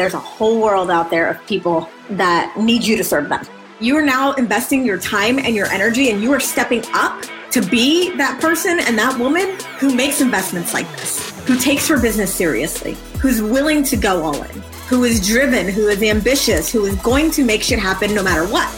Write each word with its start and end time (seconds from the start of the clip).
there's 0.00 0.14
a 0.14 0.18
whole 0.18 0.62
world 0.62 0.90
out 0.90 1.10
there 1.10 1.28
of 1.28 1.46
people 1.46 1.86
that 2.08 2.56
need 2.58 2.82
you 2.82 2.96
to 2.96 3.04
serve 3.04 3.28
them. 3.28 3.44
You 3.80 3.98
are 3.98 4.02
now 4.02 4.32
investing 4.32 4.82
your 4.82 4.98
time 4.98 5.38
and 5.38 5.54
your 5.54 5.66
energy, 5.66 6.10
and 6.10 6.22
you 6.22 6.32
are 6.32 6.40
stepping 6.40 6.82
up 6.94 7.22
to 7.50 7.60
be 7.60 8.16
that 8.16 8.40
person 8.40 8.80
and 8.80 8.96
that 8.96 9.18
woman 9.18 9.58
who 9.78 9.94
makes 9.94 10.22
investments 10.22 10.72
like 10.72 10.90
this, 10.92 11.38
who 11.46 11.58
takes 11.58 11.86
her 11.86 12.00
business 12.00 12.34
seriously, 12.34 12.96
who's 13.20 13.42
willing 13.42 13.82
to 13.84 13.96
go 13.98 14.22
all 14.22 14.42
in, 14.42 14.62
who 14.88 15.04
is 15.04 15.26
driven, 15.26 15.68
who 15.68 15.88
is 15.88 16.02
ambitious, 16.02 16.72
who 16.72 16.86
is 16.86 16.96
going 17.02 17.30
to 17.32 17.44
make 17.44 17.62
shit 17.62 17.78
happen 17.78 18.14
no 18.14 18.22
matter 18.22 18.50
what. 18.50 18.72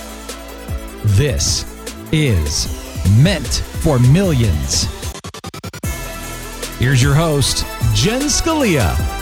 This 1.05 1.65
is 2.11 2.67
Meant 3.23 3.63
for 3.83 4.01
Millions. 4.01 4.89
Here's 6.81 7.01
your 7.01 7.15
host, 7.15 7.65
Jen 7.95 8.23
Scalia. 8.23 9.22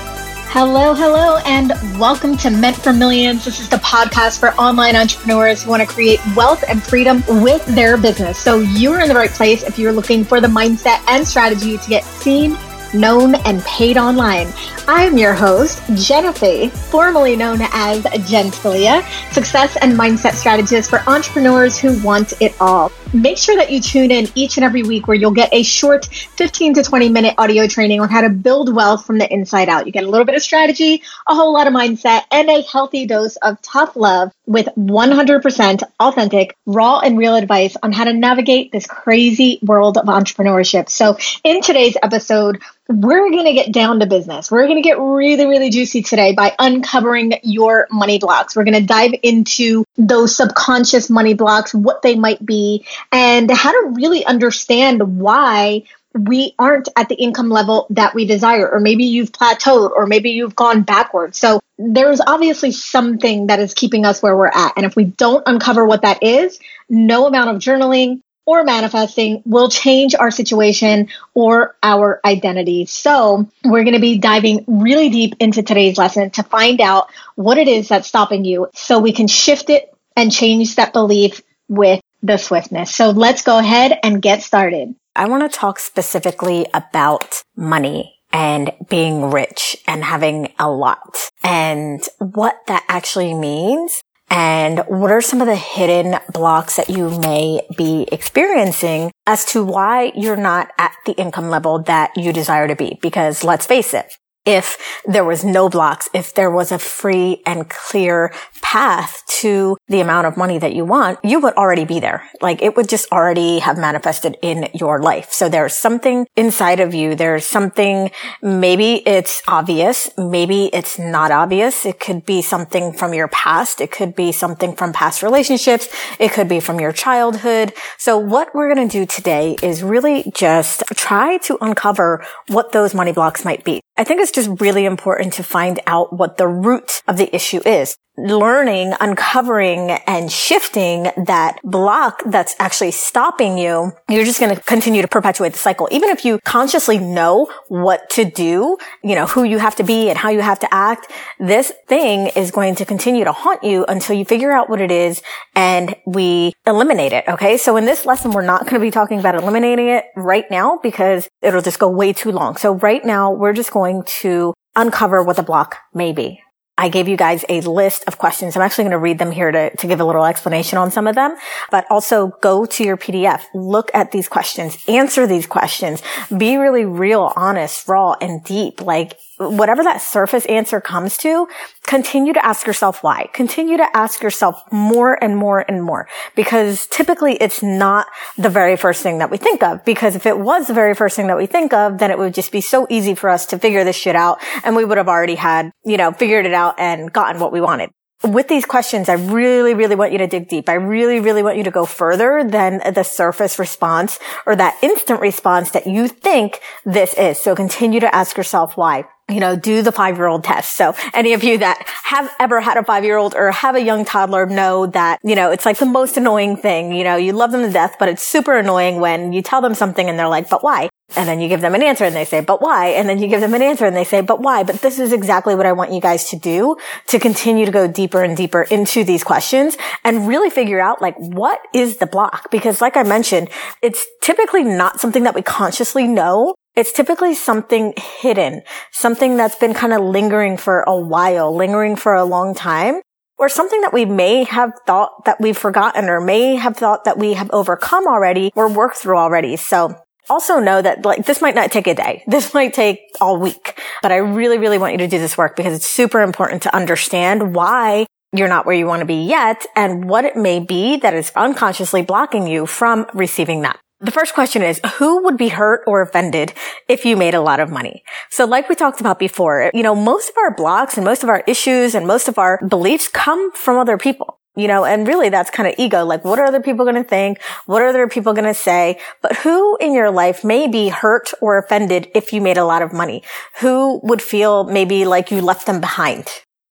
Hello, 0.53 0.95
hello, 0.95 1.37
and 1.46 1.69
welcome 1.96 2.37
to 2.39 2.51
Meant 2.51 2.77
for 2.77 2.93
Millions. 2.93 3.45
This 3.45 3.61
is 3.61 3.69
the 3.69 3.77
podcast 3.77 4.41
for 4.41 4.48
online 4.55 4.97
entrepreneurs 4.97 5.62
who 5.62 5.70
want 5.70 5.80
to 5.80 5.87
create 5.87 6.19
wealth 6.34 6.65
and 6.69 6.83
freedom 6.83 7.23
with 7.29 7.65
their 7.66 7.97
business. 7.97 8.37
So 8.37 8.59
you're 8.59 8.98
in 8.98 9.07
the 9.07 9.15
right 9.15 9.30
place 9.30 9.62
if 9.62 9.79
you're 9.79 9.93
looking 9.93 10.24
for 10.24 10.41
the 10.41 10.48
mindset 10.48 11.05
and 11.07 11.24
strategy 11.24 11.79
to 11.79 11.88
get 11.88 12.02
seen 12.02 12.59
known 12.93 13.37
and 13.47 13.62
paid 13.62 13.97
online. 13.97 14.48
I'm 14.89 15.16
your 15.16 15.34
host, 15.34 15.83
Jennifer, 15.95 16.69
formerly 16.69 17.37
known 17.37 17.61
as 17.73 18.02
Jen 18.29 18.51
Scalia, 18.51 19.02
success 19.33 19.77
and 19.77 19.93
mindset 19.93 20.34
strategist 20.34 20.91
for 20.91 21.01
entrepreneurs 21.09 21.79
who 21.79 22.01
want 22.02 22.33
it 22.41 22.55
all. 22.61 22.91
Make 23.12 23.38
sure 23.38 23.57
that 23.57 23.71
you 23.71 23.80
tune 23.80 24.11
in 24.11 24.29
each 24.35 24.57
and 24.57 24.65
every 24.65 24.83
week 24.83 25.09
where 25.09 25.16
you'll 25.16 25.33
get 25.33 25.52
a 25.52 25.62
short 25.62 26.07
15 26.07 26.74
to 26.74 26.83
20 26.83 27.09
minute 27.09 27.35
audio 27.38 27.66
training 27.66 28.01
on 28.01 28.09
how 28.09 28.21
to 28.21 28.30
build 28.30 28.74
wealth 28.74 29.05
from 29.05 29.19
the 29.19 29.33
inside 29.33 29.69
out. 29.69 29.87
You 29.87 29.93
get 29.93 30.05
a 30.05 30.09
little 30.09 30.24
bit 30.24 30.35
of 30.35 30.43
strategy, 30.43 31.02
a 31.29 31.35
whole 31.35 31.52
lot 31.52 31.66
of 31.66 31.73
mindset, 31.73 32.23
and 32.30 32.49
a 32.49 32.62
healthy 32.62 33.07
dose 33.07 33.37
of 33.37 33.60
tough 33.62 33.97
love 33.97 34.33
with 34.47 34.66
100% 34.77 35.82
authentic, 35.99 36.57
raw, 36.66 37.01
and 37.01 37.19
real 37.19 37.35
advice 37.35 37.76
on 37.82 37.93
how 37.93 38.04
to 38.04 38.13
navigate 38.13 38.73
this 38.73 38.87
crazy 38.87 39.59
world 39.63 39.99
of 39.99 40.07
entrepreneurship. 40.07 40.88
So 40.88 41.16
in 41.45 41.63
today's 41.63 41.97
episode, 42.02 42.60
we're 42.91 43.30
going 43.30 43.45
to 43.45 43.52
get 43.52 43.73
down 43.73 44.01
to 44.01 44.07
business. 44.07 44.51
We're 44.51 44.65
going 44.66 44.83
to 44.83 44.83
get 44.83 44.99
really, 44.99 45.46
really 45.46 45.71
juicy 45.71 46.02
today 46.02 46.35
by 46.35 46.55
uncovering 46.59 47.35
your 47.45 47.87
money 47.91 48.19
blocks. 48.19 48.57
We're 48.57 48.65
going 48.65 48.74
to 48.74 48.87
dive 48.87 49.13
into 49.23 49.85
those 49.97 50.37
subconscious 50.37 51.09
money 51.09 51.35
blocks, 51.35 51.73
what 51.73 52.02
they 52.02 52.16
might 52.16 52.45
be, 52.45 52.85
and 53.13 53.49
how 53.51 53.71
to 53.71 53.91
really 53.95 54.24
understand 54.24 55.21
why 55.21 55.85
we 56.19 56.55
aren't 56.59 56.88
at 56.97 57.09
the 57.09 57.15
income 57.15 57.49
level 57.49 57.87
that 57.91 58.13
we 58.15 58.24
desire, 58.27 58.69
or 58.69 58.80
maybe 58.80 59.04
you've 59.04 59.30
plateaued, 59.30 59.93
or 59.93 60.07
maybe 60.07 60.30
you've 60.30 60.57
gone 60.57 60.82
backwards. 60.82 61.38
So 61.38 61.60
there's 61.79 62.21
obviously 62.21 62.73
something 62.73 63.47
that 63.47 63.60
is 63.60 63.73
keeping 63.75 64.04
us 64.04 64.21
where 64.21 64.37
we're 64.37 64.49
at. 64.49 64.72
And 64.77 64.84
if 64.84 64.97
we 64.97 65.04
don't 65.04 65.44
uncover 65.47 65.87
what 65.87 66.03
that 66.03 66.25
is, 66.25 66.59
no 66.88 67.28
amount 67.28 67.50
of 67.50 67.62
journaling, 67.62 68.22
or 68.47 68.65
manifesting 68.65 69.43
will 69.44 69.69
change 69.69 70.15
our 70.15 70.31
situation 70.31 71.09
or 71.34 71.77
our 71.83 72.21
identity. 72.25 72.87
So 72.87 73.49
we're 73.65 73.84
going 73.84 73.94
to 73.94 74.00
be 74.00 74.19
diving 74.19 74.65
really 74.66 75.09
deep 75.10 75.34
into 75.41 75.62
today's 75.62 75.99
lesson 75.99 76.31
to 76.31 76.43
find 76.43 76.81
out 76.81 77.10
what 77.37 77.59
it 77.59 77.69
is 77.69 77.88
that's 77.88 78.09
stopping 78.09 78.44
you 78.44 78.69
so 78.75 78.99
we 78.99 79.12
can 79.12 79.27
shift 79.27 79.71
it 79.71 79.94
and 80.16 80.32
change 80.32 80.77
that 80.77 80.93
belief 80.93 81.43
with 81.69 82.00
the 82.22 82.37
swiftness. 82.37 82.94
So 82.94 83.10
let's 83.10 83.43
go 83.43 83.59
ahead 83.59 83.99
and 84.03 84.21
get 84.21 84.43
started. 84.43 84.94
I 85.16 85.28
want 85.28 85.50
to 85.50 85.59
talk 85.59 85.78
specifically 85.78 86.66
about 86.75 87.43
money 87.56 88.16
and 88.32 88.72
being 88.88 89.31
rich 89.31 89.77
and 89.87 90.04
having 90.04 90.53
a 90.59 90.71
lot 90.71 91.16
and 91.43 92.00
what 92.19 92.60
that 92.69 92.84
actually 92.88 93.34
means 93.34 94.00
and 94.31 94.78
what 94.86 95.10
are 95.10 95.20
some 95.20 95.41
of 95.41 95.48
the 95.48 95.56
hidden 95.56 96.16
blocks 96.32 96.76
that 96.76 96.88
you 96.88 97.10
may 97.19 97.66
be 97.76 98.06
experiencing 98.12 99.10
as 99.26 99.44
to 99.46 99.64
why 99.64 100.12
you're 100.14 100.36
not 100.36 100.70
at 100.78 100.92
the 101.04 101.12
income 101.12 101.50
level 101.50 101.82
that 101.82 102.16
you 102.16 102.32
desire 102.32 102.69
to 102.69 102.76
be? 102.76 102.98
Because 103.02 103.42
let's 103.42 103.66
face 103.66 103.92
it, 103.92 104.16
if 104.44 105.00
there 105.04 105.24
was 105.24 105.44
no 105.44 105.68
blocks, 105.68 106.08
if 106.14 106.34
there 106.34 106.50
was 106.50 106.72
a 106.72 106.78
free 106.78 107.42
and 107.44 107.68
clear 107.68 108.32
path 108.62 109.22
to 109.26 109.76
the 109.88 110.00
amount 110.00 110.26
of 110.26 110.36
money 110.36 110.58
that 110.58 110.74
you 110.74 110.84
want, 110.84 111.18
you 111.22 111.40
would 111.40 111.54
already 111.54 111.84
be 111.84 112.00
there. 112.00 112.28
Like 112.40 112.62
it 112.62 112.76
would 112.76 112.88
just 112.88 113.10
already 113.12 113.58
have 113.58 113.76
manifested 113.76 114.36
in 114.42 114.68
your 114.74 115.00
life. 115.00 115.30
So 115.32 115.48
there's 115.48 115.74
something 115.74 116.26
inside 116.36 116.80
of 116.80 116.94
you. 116.94 117.14
There's 117.14 117.44
something, 117.44 118.10
maybe 118.42 119.02
it's 119.06 119.42
obvious. 119.46 120.10
Maybe 120.16 120.66
it's 120.72 120.98
not 120.98 121.30
obvious. 121.30 121.84
It 121.84 122.00
could 122.00 122.24
be 122.24 122.42
something 122.42 122.92
from 122.92 123.12
your 123.14 123.28
past. 123.28 123.80
It 123.80 123.90
could 123.90 124.14
be 124.14 124.32
something 124.32 124.74
from 124.74 124.92
past 124.92 125.22
relationships. 125.22 125.88
It 126.18 126.32
could 126.32 126.48
be 126.48 126.60
from 126.60 126.80
your 126.80 126.92
childhood. 126.92 127.72
So 127.98 128.18
what 128.18 128.54
we're 128.54 128.72
going 128.72 128.88
to 128.88 128.92
do 128.92 129.06
today 129.06 129.56
is 129.62 129.82
really 129.82 130.30
just 130.34 130.82
try 130.94 131.38
to 131.38 131.58
uncover 131.60 132.24
what 132.48 132.72
those 132.72 132.94
money 132.94 133.12
blocks 133.12 133.44
might 133.44 133.64
be. 133.64 133.80
I 134.00 134.05
think 134.05 134.22
it's 134.22 134.33
just 134.33 134.62
really 134.62 134.87
important 134.87 135.34
to 135.34 135.43
find 135.43 135.78
out 135.87 136.11
what 136.11 136.38
the 136.38 136.49
root 136.49 137.03
of 137.06 137.19
the 137.19 137.37
issue 137.37 137.61
is 137.66 137.99
learning, 138.28 138.94
uncovering 139.00 139.91
and 139.91 140.31
shifting 140.31 141.05
that 141.27 141.59
block 141.65 142.22
that's 142.27 142.55
actually 142.59 142.91
stopping 142.91 143.56
you, 143.56 143.93
you're 144.09 144.25
just 144.25 144.41
going 144.41 144.55
to 144.55 144.61
continue 144.62 145.03
to 145.03 145.09
perpetuate 145.09 145.53
the 145.53 145.59
cycle. 145.59 145.88
Even 145.91 146.11
if 146.11 146.25
you 146.25 146.38
consciously 146.44 146.99
know 146.99 147.50
what 147.69 148.09
to 148.11 148.25
do, 148.25 148.77
you 149.03 149.15
know, 149.15 149.27
who 149.27 149.44
you 149.44 149.59
have 149.59 149.77
to 149.77 149.83
be 149.83 150.09
and 150.09 150.19
how 150.19 150.28
you 150.28 150.41
have 150.41 150.59
to 150.61 150.75
act, 150.75 151.11
this 151.38 151.72
thing 151.88 152.28
is 152.37 152.50
going 152.50 152.75
to 152.77 152.84
continue 152.84 153.25
to 153.25 153.32
haunt 153.32 153.62
you 153.65 153.84
until 153.87 154.17
you 154.17 154.25
figure 154.25 154.53
out 154.53 154.69
what 154.69 154.81
it 154.81 154.91
is 154.91 155.22
and 155.55 155.94
we 156.06 156.53
eliminate 156.67 157.12
it. 157.12 157.25
Okay. 157.28 157.56
So 157.56 157.77
in 157.77 157.84
this 157.84 158.05
lesson, 158.05 158.32
we're 158.32 158.43
not 158.43 158.62
going 158.62 158.75
to 158.75 158.81
be 158.81 158.91
talking 158.91 159.19
about 159.19 159.34
eliminating 159.34 159.88
it 159.88 160.05
right 160.17 160.44
now 160.50 160.78
because 160.82 161.28
it'll 161.43 161.62
just 161.62 161.78
go 161.78 161.88
way 161.88 162.12
too 162.12 162.32
long. 162.32 162.56
So 162.56 162.75
right 162.75 163.05
now, 163.05 163.32
we're 163.32 163.53
just 163.53 163.71
going 163.71 163.89
to 164.20 164.54
uncover 164.76 165.22
what 165.22 165.36
the 165.36 165.42
block 165.42 165.76
may 165.92 166.12
be. 166.12 166.40
I 166.80 166.88
gave 166.88 167.08
you 167.08 167.16
guys 167.16 167.44
a 167.50 167.60
list 167.60 168.04
of 168.06 168.16
questions. 168.16 168.56
I'm 168.56 168.62
actually 168.62 168.84
going 168.84 168.92
to 168.92 168.98
read 168.98 169.18
them 169.18 169.32
here 169.32 169.52
to, 169.52 169.76
to 169.76 169.86
give 169.86 170.00
a 170.00 170.04
little 170.04 170.24
explanation 170.24 170.78
on 170.78 170.90
some 170.90 171.06
of 171.06 171.14
them, 171.14 171.36
but 171.70 171.84
also 171.90 172.28
go 172.40 172.64
to 172.64 172.84
your 172.84 172.96
PDF, 172.96 173.42
look 173.54 173.90
at 173.92 174.12
these 174.12 174.28
questions, 174.28 174.82
answer 174.88 175.26
these 175.26 175.46
questions, 175.46 176.02
be 176.34 176.56
really 176.56 176.86
real, 176.86 177.34
honest, 177.36 177.86
raw, 177.86 178.14
and 178.22 178.42
deep. 178.44 178.80
Like 178.80 179.18
whatever 179.40 179.82
that 179.82 180.02
surface 180.02 180.44
answer 180.46 180.80
comes 180.80 181.16
to, 181.18 181.48
continue 181.86 182.32
to 182.32 182.44
ask 182.44 182.66
yourself 182.66 183.02
why. 183.02 183.28
Continue 183.32 183.78
to 183.78 183.96
ask 183.96 184.22
yourself 184.22 184.60
more 184.70 185.22
and 185.22 185.36
more 185.36 185.64
and 185.66 185.82
more. 185.82 186.06
Because 186.36 186.86
typically 186.86 187.34
it's 187.34 187.62
not 187.62 188.06
the 188.36 188.50
very 188.50 188.76
first 188.76 189.02
thing 189.02 189.18
that 189.18 189.30
we 189.30 189.38
think 189.38 189.62
of. 189.62 189.84
Because 189.84 190.14
if 190.14 190.26
it 190.26 190.38
was 190.38 190.66
the 190.66 190.74
very 190.74 190.94
first 190.94 191.16
thing 191.16 191.28
that 191.28 191.38
we 191.38 191.46
think 191.46 191.72
of, 191.72 191.98
then 191.98 192.10
it 192.10 192.18
would 192.18 192.34
just 192.34 192.52
be 192.52 192.60
so 192.60 192.86
easy 192.90 193.14
for 193.14 193.30
us 193.30 193.46
to 193.46 193.58
figure 193.58 193.82
this 193.82 193.96
shit 193.96 194.14
out. 194.14 194.38
And 194.62 194.76
we 194.76 194.84
would 194.84 194.98
have 194.98 195.08
already 195.08 195.36
had, 195.36 195.70
you 195.84 195.96
know, 195.96 196.12
figured 196.12 196.44
it 196.44 196.54
out 196.54 196.74
and 196.78 197.12
gotten 197.12 197.40
what 197.40 197.52
we 197.52 197.60
wanted 197.60 197.90
with 198.22 198.48
these 198.48 198.64
questions, 198.64 199.08
I 199.08 199.14
really, 199.14 199.75
really 199.75 199.94
want 199.94 200.12
you 200.12 200.19
to 200.19 200.26
dig 200.26 200.48
deep. 200.48 200.69
I 200.69 200.75
really, 200.75 201.20
really 201.20 201.42
want 201.42 201.56
you 201.56 201.64
to 201.64 201.70
go 201.70 201.86
further 201.86 202.44
than 202.44 202.81
the 202.92 203.03
surface 203.03 203.58
response 203.58 204.19
or 204.47 204.54
that 204.56 204.78
instant 204.82 205.20
response 205.20 205.70
that 205.70 205.86
you 205.86 206.08
think 206.08 206.60
this 206.84 207.14
is. 207.14 207.41
So 207.41 207.54
continue 207.54 208.00
to 208.00 208.14
ask 208.14 208.36
yourself 208.36 208.76
why 208.76 209.04
you 209.31 209.41
know, 209.41 209.56
do 209.56 209.82
the 209.82 209.92
five 209.92 210.16
year 210.16 210.26
old 210.26 210.44
test. 210.44 210.76
So 210.76 210.94
any 211.14 211.32
of 211.32 211.44
you 211.44 211.58
that 211.58 211.82
have 212.04 212.34
ever 212.41 212.60
had 212.60 212.76
a 212.76 212.84
five 212.84 213.04
year 213.04 213.16
old 213.16 213.34
or 213.34 213.53
have 213.53 213.76
a 213.76 213.81
young 213.81 214.04
toddler 214.04 214.47
know 214.47 214.87
that, 214.87 215.20
you 215.22 215.37
know, 215.37 215.50
it's 215.50 215.64
like 215.64 215.78
the 215.78 215.87
most 215.87 216.16
annoying 216.16 216.56
thing. 216.56 216.92
You 216.92 217.04
know, 217.04 217.16
you 217.16 217.32
love 217.32 217.52
them 217.52 217.62
to 217.62 217.70
death, 217.70 217.97
but 217.98 218.08
it's 218.08 218.22
super 218.22 218.56
annoying 218.56 219.00
when 219.00 219.32
you 219.32 219.41
tell 219.41 219.60
them 219.60 219.75
something 219.75 220.08
and 220.08 220.19
they're 220.19 220.28
like, 220.28 220.50
but 220.50 220.64
why? 220.64 220.88
And 221.16 221.28
then 221.28 221.41
you 221.41 221.48
give 221.48 221.60
them 221.60 221.75
an 221.75 221.82
answer 221.82 222.04
and 222.04 222.15
they 222.15 222.25
say, 222.25 222.41
but 222.41 222.62
why? 222.62 222.88
And 222.88 223.09
then 223.09 223.19
you 223.19 223.28
give 223.28 223.41
them 223.41 223.54
an 223.54 223.62
answer 223.62 223.84
and 223.84 223.97
they 223.97 224.04
say, 224.04 224.21
but 224.21 224.41
why? 224.41 224.62
But 224.62 224.81
this 224.81 224.98
is 224.98 225.12
exactly 225.12 225.54
what 225.54 225.66
I 225.66 225.72
want 225.72 225.93
you 225.93 226.00
guys 226.00 226.31
to 226.31 226.37
do 226.37 226.76
to 227.09 227.19
continue 227.19 227.67
to 227.67 227.73
go 227.73 227.87
deeper 227.88 228.23
and 228.23 228.37
deeper 228.37 228.62
into 228.62 229.05
these 229.05 229.25
questions 229.25 229.76
and 230.05 230.29
really 230.29 230.50
figure 230.50 230.81
out 230.81 231.02
like, 231.02 231.17
what 231.17 231.61
is 231.75 231.96
the 231.96 232.06
block? 232.06 232.50
Because 232.50 232.81
like 232.81 232.96
I 232.96 233.02
mentioned, 233.02 233.49
it's 233.82 234.06
typically 234.23 234.64
not 234.64 235.00
something 235.00 235.25
that 235.25 235.34
we 235.34 235.43
consciously 235.43 236.06
know. 236.06 236.55
It's 236.76 236.93
typically 236.93 237.34
something 237.34 237.94
hidden, 237.96 238.62
something 238.93 239.37
that's 239.37 239.56
been 239.56 239.75
kind 239.75 239.93
of 239.93 240.02
lingering 240.02 240.56
for 240.56 240.82
a 240.87 240.96
while, 240.96 241.55
lingering 241.55 241.96
for 241.96 242.14
a 242.14 242.25
long 242.25 242.55
time, 242.55 243.00
or 243.38 243.49
something 243.49 243.81
that 243.81 243.93
we 243.93 244.05
may 244.05 244.44
have 244.44 244.73
thought 244.87 245.25
that 245.25 245.40
we've 245.40 245.56
forgotten 245.56 246.08
or 246.08 246.20
may 246.20 246.56
have 246.56 246.76
thought 246.76 247.05
that 247.05 247.19
we 247.19 247.32
have 247.32 247.50
overcome 247.52 248.06
already 248.06 248.52
or 248.55 248.69
worked 248.69 248.99
through 248.99 249.17
already. 249.17 249.56
So 249.56 249.96
also 250.31 250.59
know 250.59 250.81
that 250.81 251.05
like 251.05 251.27
this 251.27 251.43
might 251.43 251.55
not 251.55 251.71
take 251.71 251.87
a 251.87 251.94
day. 251.94 252.25
This 252.31 252.55
might 252.55 252.73
take 252.73 253.00
all 253.21 253.38
week, 253.38 253.79
but 254.03 254.12
I 254.12 254.17
really, 254.17 254.56
really 254.56 254.79
want 254.79 254.93
you 254.93 254.99
to 254.99 255.09
do 255.09 255.19
this 255.19 255.37
work 255.37 255.56
because 255.56 255.75
it's 255.75 255.87
super 255.87 256.21
important 256.21 256.62
to 256.62 256.75
understand 256.75 257.55
why 257.55 258.06
you're 258.32 258.49
not 258.49 258.65
where 258.65 258.77
you 258.77 258.87
want 258.87 259.00
to 259.00 259.06
be 259.06 259.25
yet 259.25 259.67
and 259.75 260.09
what 260.09 260.25
it 260.25 260.37
may 260.37 260.61
be 260.61 260.97
that 260.99 261.12
is 261.12 261.32
unconsciously 261.35 262.03
blocking 262.03 262.47
you 262.47 262.67
from 262.67 263.06
receiving 263.12 263.62
that. 263.62 263.79
The 264.03 264.11
first 264.11 264.32
question 264.32 264.62
is, 264.62 264.81
who 264.94 265.25
would 265.25 265.37
be 265.37 265.49
hurt 265.49 265.82
or 265.87 266.00
offended 266.00 266.55
if 266.88 267.05
you 267.05 267.19
made 267.19 267.35
a 267.35 267.43
lot 267.43 267.61
of 267.61 267.69
money? 267.69 268.03
So 268.31 268.47
like 268.47 268.69
we 268.69 268.75
talked 268.75 269.00
about 269.00 269.19
before, 269.19 269.71
you 269.75 269.82
know, 269.82 269.94
most 269.94 270.31
of 270.31 270.37
our 270.38 270.55
blocks 270.55 270.97
and 270.97 271.05
most 271.05 271.23
of 271.23 271.29
our 271.29 271.44
issues 271.47 271.94
and 271.94 272.06
most 272.06 272.27
of 272.27 272.38
our 272.38 272.59
beliefs 272.67 273.09
come 273.09 273.53
from 273.53 273.77
other 273.77 273.99
people. 273.99 274.39
You 274.56 274.67
know, 274.67 274.85
and 274.85 275.06
really 275.06 275.29
that's 275.29 275.50
kind 275.50 275.69
of 275.69 275.76
ego. 275.79 276.05
Like, 276.05 276.25
what 276.25 276.38
are 276.41 276.44
other 276.44 276.61
people 276.61 276.85
going 276.85 277.00
to 277.00 277.08
think? 277.08 277.41
What 277.67 277.82
are 277.82 277.87
other 277.87 278.08
people 278.08 278.32
going 278.32 278.47
to 278.47 278.55
say? 278.55 278.99
But 279.23 279.37
who 279.37 279.76
in 279.76 279.94
your 279.94 280.11
life 280.11 280.43
may 280.43 280.67
be 280.67 280.88
hurt 280.88 281.31
or 281.41 281.56
offended 281.56 282.11
if 282.14 282.32
you 282.32 282.41
made 282.41 282.58
a 282.58 282.64
lot 282.64 282.82
of 282.82 282.93
money? 282.93 283.23
Who 283.61 284.00
would 284.02 284.20
feel 284.20 284.64
maybe 284.64 285.05
like 285.05 285.31
you 285.31 285.41
left 285.41 285.67
them 285.67 285.81
behind? 285.81 286.29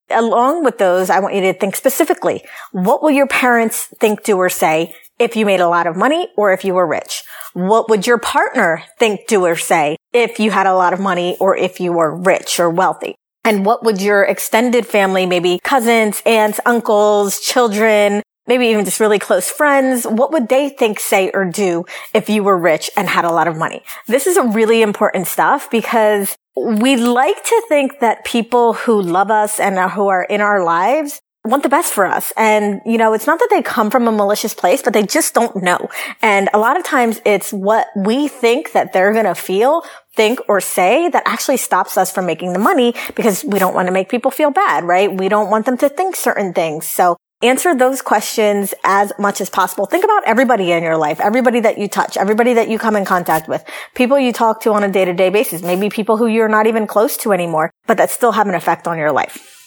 Along 0.10 0.64
with 0.64 0.78
those, 0.78 1.10
I 1.10 1.20
want 1.20 1.36
you 1.36 1.42
to 1.42 1.54
think 1.54 1.76
specifically, 1.76 2.44
what 2.74 3.02
will 3.02 3.12
your 3.12 3.28
parents 3.28 3.86
think, 4.00 4.24
do, 4.24 4.36
or 4.38 4.50
say 4.50 4.94
if 5.18 5.36
you 5.36 5.46
made 5.46 5.60
a 5.62 5.70
lot 5.70 5.88
of 5.88 5.96
money 5.96 6.28
or 6.36 6.52
if 6.52 6.66
you 6.66 6.74
were 6.74 6.88
rich? 6.88 7.24
What 7.54 7.90
would 7.90 8.06
your 8.06 8.18
partner 8.18 8.84
think, 8.98 9.28
do, 9.28 9.46
or 9.46 9.56
say 9.56 9.98
if 10.12 10.40
you 10.40 10.52
had 10.52 10.68
a 10.68 10.74
lot 10.74 10.94
of 10.94 11.00
money 11.00 11.38
or 11.40 11.56
if 11.56 11.80
you 11.80 11.94
were 11.94 12.14
rich 12.14 12.60
or 12.60 12.70
wealthy? 12.70 13.16
And 13.50 13.66
what 13.66 13.84
would 13.84 14.00
your 14.00 14.22
extended 14.22 14.86
family, 14.86 15.26
maybe 15.26 15.60
cousins, 15.64 16.22
aunts, 16.24 16.60
uncles, 16.68 17.40
children, 17.40 18.22
maybe 18.46 18.68
even 18.68 18.86
just 18.86 19.00
really 19.00 19.18
close 19.18 19.50
friends, 19.50 20.06
what 20.06 20.32
would 20.32 20.50
they 20.50 20.70
think, 20.70 21.00
say, 21.00 21.32
or 21.34 21.46
do 21.46 21.86
if 22.14 22.30
you 22.30 22.44
were 22.44 22.56
rich 22.56 22.92
and 22.96 23.10
had 23.10 23.26
a 23.26 23.32
lot 23.32 23.48
of 23.48 23.58
money? 23.58 23.82
This 24.06 24.28
is 24.28 24.38
a 24.38 24.44
really 24.44 24.84
important 24.84 25.26
stuff 25.26 25.68
because 25.72 26.36
we 26.56 26.96
like 26.96 27.44
to 27.44 27.64
think 27.68 28.02
that 28.02 28.24
people 28.24 28.74
who 28.74 29.02
love 29.02 29.32
us 29.32 29.60
and 29.60 29.80
who 29.94 30.10
are 30.10 30.24
in 30.24 30.42
our 30.42 30.64
lives 30.64 31.20
want 31.46 31.64
the 31.64 31.70
best 31.70 31.94
for 31.94 32.06
us. 32.06 32.34
And, 32.36 32.82
you 32.86 32.98
know, 32.98 33.14
it's 33.14 33.28
not 33.28 33.40
that 33.40 33.48
they 33.50 33.62
come 33.62 33.90
from 33.90 34.08
a 34.08 34.12
malicious 34.12 34.54
place, 34.54 34.82
but 34.82 34.94
they 34.94 35.04
just 35.04 35.34
don't 35.34 35.64
know. 35.64 35.90
And 36.22 36.50
a 36.54 36.60
lot 36.60 36.78
of 36.78 36.84
times 36.84 37.22
it's 37.26 37.54
what 37.54 37.88
we 37.96 38.28
think 38.28 38.74
that 38.74 38.92
they're 38.94 39.14
going 39.14 39.26
to 39.26 39.36
feel, 39.36 39.84
think, 40.16 40.40
or 40.48 40.60
say 40.60 41.10
that 41.10 41.24
actually 41.26 41.58
stops 41.58 41.98
us 41.98 42.12
from 42.12 42.26
making 42.26 42.54
the 42.54 42.60
money 42.60 42.94
because 43.16 43.44
we 43.44 43.58
don't 43.58 43.74
want 43.74 43.88
to 43.88 43.94
make 43.94 44.10
people 44.10 44.32
feel 44.32 44.52
bad, 44.52 44.84
right? 44.84 45.12
We 45.12 45.30
don't 45.30 45.50
want 45.50 45.66
them 45.66 45.78
to 45.78 45.90
think 45.90 46.16
certain 46.16 46.54
things. 46.54 46.86
So 46.86 47.16
answer 47.42 47.74
those 47.74 48.02
questions 48.02 48.74
as 48.84 49.14
much 49.18 49.40
as 49.40 49.50
possible. 49.50 49.86
Think 49.86 50.04
about 50.04 50.26
everybody 50.26 50.74
in 50.74 50.84
your 50.84 50.98
life, 50.98 51.22
everybody 51.22 51.62
that 51.62 51.78
you 51.78 51.88
touch, 51.88 52.18
everybody 52.18 52.54
that 52.56 52.68
you 52.68 52.78
come 52.78 52.98
in 52.98 53.06
contact 53.06 53.48
with, 53.48 53.64
people 53.96 54.20
you 54.20 54.34
talk 54.34 54.62
to 54.64 54.74
on 54.74 54.84
a 54.84 54.92
day 54.92 55.06
to 55.06 55.14
day 55.14 55.30
basis, 55.30 55.62
maybe 55.62 55.90
people 55.90 56.18
who 56.18 56.28
you're 56.28 56.50
not 56.50 56.68
even 56.68 56.86
close 56.86 57.16
to 57.18 57.32
anymore, 57.32 57.72
but 57.88 57.96
that 57.96 58.10
still 58.10 58.34
have 58.34 58.48
an 58.48 58.56
effect 58.56 58.88
on 58.88 58.98
your 58.98 59.14
life. 59.14 59.59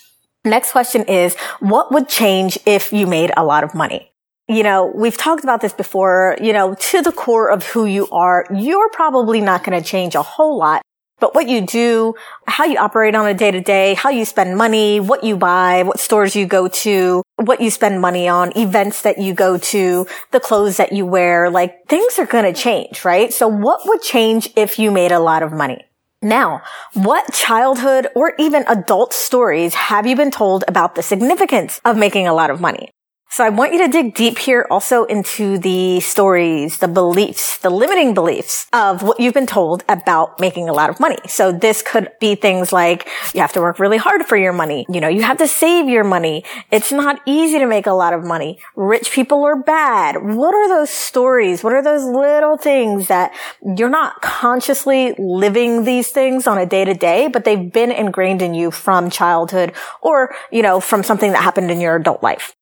Next 0.45 0.73
question 0.73 1.05
is, 1.05 1.37
what 1.61 1.93
would 1.93 2.09
change 2.09 2.59
if 2.67 2.93
you 2.93 3.07
made 3.07 3.31
a 3.37 3.45
lot 3.45 3.63
of 3.63 3.75
money? 3.75 4.11
You 4.49 4.65
know, 4.65 4.93
we've 4.93 5.17
talked 5.17 5.45
about 5.45 5.61
this 5.61 5.73
before, 5.73 6.37
you 6.43 6.53
know, 6.53 6.75
to 6.75 7.01
the 7.01 7.13
core 7.13 7.49
of 7.49 7.65
who 7.65 7.85
you 7.85 8.09
are, 8.11 8.45
you're 8.53 8.91
probably 8.91 9.41
not 9.41 9.63
going 9.63 9.81
to 9.81 9.89
change 9.89 10.17
a 10.17 10.23
whole 10.23 10.59
lot. 10.59 10.83
But 11.21 11.37
what 11.37 11.49
you 11.49 11.61
do, 11.61 12.15
how 12.49 12.65
you 12.65 12.77
operate 12.79 13.15
on 13.15 13.29
a 13.29 13.35
day 13.35 13.53
to 13.53 13.61
day, 13.61 13.95
how 13.95 14.11
you 14.11 14.25
spend 14.25 14.57
money, 14.57 14.99
what 14.99 15.23
you 15.23 15.37
buy, 15.37 15.85
what 15.85 16.01
stores 16.01 16.35
you 16.35 16.47
go 16.47 16.67
to, 16.67 17.23
what 17.37 17.61
you 17.61 17.71
spend 17.71 18.01
money 18.01 18.27
on, 18.27 18.51
events 18.59 19.03
that 19.03 19.19
you 19.19 19.33
go 19.33 19.57
to, 19.59 20.09
the 20.33 20.41
clothes 20.41 20.79
that 20.79 20.93
you 20.93 21.07
wear, 21.07 21.49
like 21.49 21.87
things 21.89 22.19
are 22.19 22.27
going 22.27 22.53
to 22.53 22.61
change, 22.61 23.05
right? 23.05 23.33
So 23.33 23.47
what 23.47 23.83
would 23.85 24.03
change 24.03 24.51
if 24.57 24.81
you 24.81 24.91
made 24.91 25.13
a 25.13 25.21
lot 25.21 25.45
of 25.45 25.53
money? 25.53 25.85
Now, 26.23 26.63
what 26.95 27.33
childhood 27.33 28.07
or 28.15 28.35
even 28.39 28.65
adult 28.69 29.13
stories 29.13 29.75
have 29.75 30.07
you 30.07 30.15
been 30.15 30.31
told 30.31 30.63
about 30.69 30.95
the 30.95 31.03
significance 31.03 31.81
of 31.85 31.97
making 31.97 32.29
a 32.29 32.35
lot 32.35 32.51
of 32.51 32.61
money? 32.61 32.93
So 33.33 33.43
I 33.43 33.49
want 33.49 33.73
you 33.73 33.79
to 33.79 33.89
dig 33.89 34.15
deep 34.15 34.37
here 34.37 34.67
also 34.71 35.05
into 35.05 35.57
the 35.57 36.01
stories, 36.01 36.77
the 36.77 36.87
beliefs, 36.87 37.57
the 37.57 37.71
limiting 37.71 38.13
beliefs 38.13 38.67
of 38.75 39.03
what 39.03 39.21
you've 39.21 39.33
been 39.33 39.47
told 39.47 39.85
about 39.89 40.39
making 40.39 40.69
a 40.69 40.75
lot 40.75 40.91
of 40.91 41.01
money. 41.01 41.17
So 41.29 41.51
this 41.51 41.81
could 41.81 42.11
be 42.21 42.35
things 42.35 42.75
like 42.75 43.09
you 43.33 43.41
have 43.41 43.55
to 43.55 43.63
work 43.63 43.79
really 43.79 43.97
hard 43.97 44.27
for 44.27 44.37
your 44.37 44.53
money. 44.53 44.85
You 44.91 45.01
know, 45.01 45.09
you 45.09 45.23
have 45.23 45.39
to 45.39 45.49
save 45.49 45.89
your 45.89 46.05
money. 46.05 46.45
It's 46.71 46.93
not 46.93 47.23
easy 47.25 47.59
to 47.59 47.67
make 47.67 47.87
a 47.87 47.95
lot 47.95 48.13
of 48.13 48.23
money. 48.23 48.59
Rich 48.77 49.13
people 49.13 49.43
are 49.45 49.57
bad. 49.57 50.17
What 50.23 50.55
are 50.55 50.69
those 50.69 50.91
stories? 50.91 51.65
What 51.65 51.73
are 51.73 51.83
those 51.83 52.05
little 52.05 52.59
things 52.59 53.09
that 53.09 53.33
you're 53.79 53.89
not 53.89 54.21
consciously 54.21 55.15
living 55.19 55.85
these 55.85 56.11
things 56.11 56.47
on 56.47 56.59
a 56.59 56.67
day 56.67 56.85
to 56.85 56.93
day, 56.93 57.29
but 57.29 57.47
they've 57.47 57.73
been 57.73 57.93
ingrained 57.93 58.43
in 58.43 58.53
you 58.53 58.71
from 58.71 59.09
childhood 59.09 59.73
or, 60.03 60.35
you 60.51 60.61
know, 60.61 60.81
from 60.81 61.03
something 61.03 61.33
that 61.33 61.43
happened 61.43 61.71
in 61.71 61.81
your 61.81 61.97
adult 61.97 62.23
life. 62.23 62.55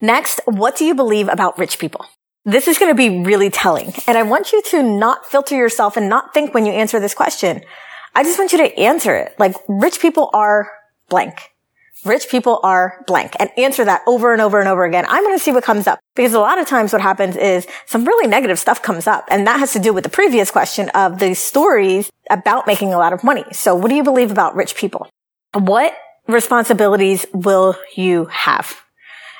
Next, 0.00 0.40
what 0.44 0.76
do 0.76 0.84
you 0.84 0.94
believe 0.94 1.28
about 1.28 1.58
rich 1.58 1.78
people? 1.78 2.04
This 2.44 2.68
is 2.68 2.78
going 2.78 2.90
to 2.90 2.94
be 2.94 3.24
really 3.24 3.50
telling. 3.50 3.92
And 4.06 4.18
I 4.18 4.22
want 4.22 4.52
you 4.52 4.62
to 4.62 4.82
not 4.82 5.26
filter 5.26 5.56
yourself 5.56 5.96
and 5.96 6.08
not 6.08 6.34
think 6.34 6.52
when 6.52 6.66
you 6.66 6.72
answer 6.72 7.00
this 7.00 7.14
question. 7.14 7.62
I 8.14 8.22
just 8.22 8.38
want 8.38 8.52
you 8.52 8.58
to 8.58 8.78
answer 8.78 9.16
it. 9.16 9.34
Like 9.38 9.56
rich 9.68 10.00
people 10.00 10.30
are 10.32 10.70
blank. 11.08 11.50
Rich 12.04 12.28
people 12.28 12.60
are 12.62 13.02
blank 13.06 13.34
and 13.40 13.50
answer 13.56 13.84
that 13.84 14.02
over 14.06 14.32
and 14.32 14.40
over 14.40 14.60
and 14.60 14.68
over 14.68 14.84
again. 14.84 15.06
I'm 15.08 15.24
going 15.24 15.36
to 15.36 15.42
see 15.42 15.50
what 15.50 15.64
comes 15.64 15.86
up 15.86 15.98
because 16.14 16.34
a 16.34 16.38
lot 16.38 16.58
of 16.58 16.68
times 16.68 16.92
what 16.92 17.02
happens 17.02 17.36
is 17.36 17.66
some 17.86 18.04
really 18.04 18.28
negative 18.28 18.58
stuff 18.58 18.82
comes 18.82 19.06
up 19.06 19.24
and 19.28 19.46
that 19.46 19.58
has 19.58 19.72
to 19.72 19.78
do 19.78 19.92
with 19.92 20.04
the 20.04 20.10
previous 20.10 20.50
question 20.50 20.88
of 20.90 21.18
the 21.18 21.34
stories 21.34 22.12
about 22.30 22.66
making 22.66 22.92
a 22.92 22.98
lot 22.98 23.12
of 23.12 23.24
money. 23.24 23.44
So 23.52 23.74
what 23.74 23.88
do 23.88 23.96
you 23.96 24.04
believe 24.04 24.30
about 24.30 24.54
rich 24.54 24.76
people? 24.76 25.08
What 25.52 25.96
responsibilities 26.28 27.26
will 27.32 27.76
you 27.96 28.26
have? 28.26 28.85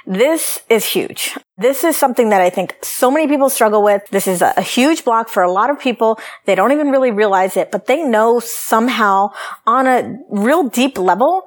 This 0.06 0.60
is 0.70 0.86
huge. 0.86 1.36
This 1.58 1.82
is 1.82 1.96
something 1.96 2.28
that 2.28 2.40
I 2.40 2.48
think 2.48 2.76
so 2.82 3.10
many 3.10 3.26
people 3.26 3.50
struggle 3.50 3.82
with. 3.82 4.06
This 4.10 4.28
is 4.28 4.40
a, 4.40 4.54
a, 4.56 4.62
huge 4.62 5.04
block 5.04 5.28
for 5.28 5.42
a 5.42 5.50
lot 5.50 5.68
of 5.68 5.80
people. 5.80 6.20
They 6.44 6.54
don't 6.54 6.70
even 6.70 6.90
really 6.90 7.10
realize 7.10 7.56
it, 7.56 7.72
but 7.72 7.86
they 7.86 8.04
know 8.04 8.38
somehow 8.38 9.30
on 9.66 9.88
a 9.88 10.16
real 10.30 10.68
deep 10.68 10.96
level, 10.96 11.42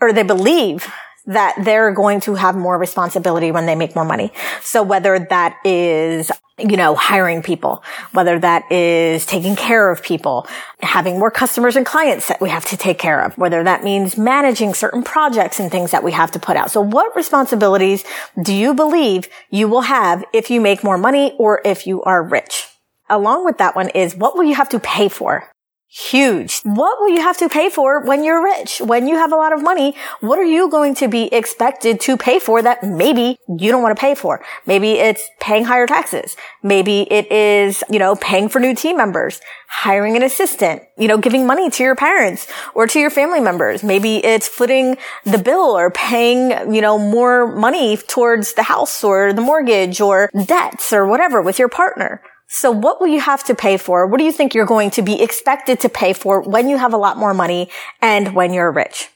or 0.00 0.12
they 0.12 0.22
believe 0.22 0.92
that 1.26 1.56
they're 1.64 1.92
going 1.92 2.20
to 2.20 2.34
have 2.34 2.56
more 2.56 2.76
responsibility 2.76 3.50
when 3.50 3.66
they 3.66 3.74
make 3.74 3.94
more 3.94 4.04
money. 4.04 4.32
So 4.62 4.82
whether 4.82 5.18
that 5.18 5.56
is, 5.64 6.30
you 6.58 6.76
know, 6.76 6.94
hiring 6.94 7.42
people, 7.42 7.82
whether 8.12 8.38
that 8.38 8.70
is 8.70 9.24
taking 9.24 9.56
care 9.56 9.90
of 9.90 10.02
people, 10.02 10.46
having 10.80 11.18
more 11.18 11.30
customers 11.30 11.76
and 11.76 11.86
clients 11.86 12.28
that 12.28 12.40
we 12.40 12.50
have 12.50 12.66
to 12.66 12.76
take 12.76 12.98
care 12.98 13.24
of, 13.24 13.36
whether 13.38 13.64
that 13.64 13.82
means 13.82 14.18
managing 14.18 14.74
certain 14.74 15.02
projects 15.02 15.58
and 15.58 15.70
things 15.70 15.92
that 15.92 16.02
we 16.04 16.12
have 16.12 16.30
to 16.32 16.38
put 16.38 16.56
out. 16.56 16.70
So 16.70 16.82
what 16.82 17.16
responsibilities 17.16 18.04
do 18.40 18.54
you 18.54 18.74
believe 18.74 19.28
you 19.50 19.66
will 19.66 19.82
have 19.82 20.24
if 20.32 20.50
you 20.50 20.60
make 20.60 20.84
more 20.84 20.98
money 20.98 21.34
or 21.38 21.62
if 21.64 21.86
you 21.86 22.02
are 22.02 22.22
rich? 22.22 22.68
Along 23.08 23.44
with 23.44 23.58
that 23.58 23.76
one 23.76 23.88
is 23.90 24.14
what 24.14 24.36
will 24.36 24.44
you 24.44 24.54
have 24.54 24.68
to 24.70 24.80
pay 24.80 25.08
for? 25.08 25.48
Huge. 25.94 26.60
What 26.64 27.00
will 27.00 27.10
you 27.10 27.20
have 27.20 27.36
to 27.38 27.48
pay 27.48 27.70
for 27.70 28.04
when 28.04 28.24
you're 28.24 28.42
rich? 28.42 28.80
When 28.80 29.06
you 29.06 29.14
have 29.14 29.32
a 29.32 29.36
lot 29.36 29.52
of 29.52 29.62
money, 29.62 29.94
what 30.20 30.40
are 30.40 30.44
you 30.44 30.68
going 30.68 30.96
to 30.96 31.06
be 31.06 31.32
expected 31.32 32.00
to 32.00 32.16
pay 32.16 32.40
for 32.40 32.60
that 32.62 32.82
maybe 32.82 33.38
you 33.48 33.70
don't 33.70 33.82
want 33.82 33.96
to 33.96 34.00
pay 34.00 34.16
for? 34.16 34.44
Maybe 34.66 34.92
it's 34.94 35.22
paying 35.40 35.64
higher 35.64 35.86
taxes. 35.86 36.36
Maybe 36.64 37.02
it 37.02 37.30
is, 37.30 37.84
you 37.88 38.00
know, 38.00 38.16
paying 38.16 38.48
for 38.48 38.58
new 38.58 38.74
team 38.74 38.96
members, 38.96 39.40
hiring 39.68 40.16
an 40.16 40.24
assistant, 40.24 40.82
you 40.98 41.06
know, 41.06 41.16
giving 41.16 41.46
money 41.46 41.70
to 41.70 41.82
your 41.84 41.94
parents 41.94 42.48
or 42.74 42.88
to 42.88 42.98
your 42.98 43.10
family 43.10 43.40
members. 43.40 43.84
Maybe 43.84 44.16
it's 44.16 44.48
footing 44.48 44.96
the 45.24 45.38
bill 45.38 45.78
or 45.78 45.92
paying, 45.92 46.74
you 46.74 46.80
know, 46.80 46.98
more 46.98 47.46
money 47.54 47.96
towards 47.96 48.54
the 48.54 48.64
house 48.64 49.04
or 49.04 49.32
the 49.32 49.40
mortgage 49.40 50.00
or 50.00 50.28
debts 50.46 50.92
or 50.92 51.06
whatever 51.06 51.40
with 51.40 51.60
your 51.60 51.68
partner. 51.68 52.20
So 52.56 52.70
what 52.70 53.00
will 53.00 53.08
you 53.08 53.18
have 53.18 53.42
to 53.44 53.54
pay 53.56 53.76
for? 53.76 54.06
What 54.06 54.18
do 54.18 54.24
you 54.24 54.30
think 54.30 54.54
you're 54.54 54.64
going 54.64 54.92
to 54.92 55.02
be 55.02 55.20
expected 55.20 55.80
to 55.80 55.88
pay 55.88 56.12
for 56.12 56.40
when 56.40 56.68
you 56.68 56.78
have 56.78 56.94
a 56.94 56.96
lot 56.96 57.16
more 57.16 57.34
money 57.34 57.68
and 58.00 58.32
when 58.32 58.52
you're 58.52 58.70
rich? 58.70 59.08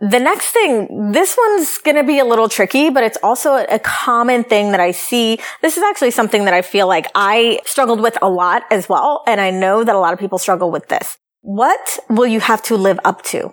The 0.00 0.18
next 0.18 0.46
thing, 0.46 1.12
this 1.12 1.36
one's 1.36 1.76
going 1.76 1.96
to 1.96 2.04
be 2.04 2.18
a 2.20 2.24
little 2.24 2.48
tricky, 2.48 2.88
but 2.88 3.04
it's 3.04 3.18
also 3.22 3.56
a 3.56 3.78
common 3.80 4.44
thing 4.44 4.70
that 4.70 4.80
I 4.80 4.92
see. 4.92 5.38
This 5.60 5.76
is 5.76 5.82
actually 5.82 6.10
something 6.10 6.46
that 6.46 6.54
I 6.54 6.62
feel 6.62 6.88
like 6.88 7.06
I 7.14 7.60
struggled 7.66 8.00
with 8.00 8.16
a 8.22 8.30
lot 8.30 8.62
as 8.70 8.88
well. 8.88 9.22
And 9.26 9.42
I 9.42 9.50
know 9.50 9.84
that 9.84 9.94
a 9.94 9.98
lot 9.98 10.14
of 10.14 10.18
people 10.18 10.38
struggle 10.38 10.70
with 10.70 10.88
this. 10.88 11.18
What 11.42 11.98
will 12.08 12.26
you 12.26 12.40
have 12.40 12.62
to 12.62 12.76
live 12.76 12.98
up 13.04 13.20
to? 13.24 13.52